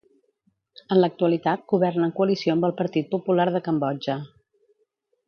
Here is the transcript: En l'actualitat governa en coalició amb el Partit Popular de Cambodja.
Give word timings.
En 0.95 0.99
l'actualitat 1.01 1.67
governa 1.75 2.07
en 2.09 2.15
coalició 2.21 2.55
amb 2.57 2.67
el 2.71 2.75
Partit 2.83 3.13
Popular 3.15 3.47
de 3.57 3.63
Cambodja. 3.69 4.17